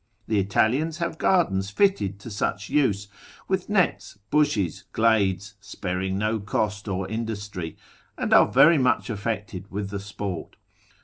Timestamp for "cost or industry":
6.39-7.77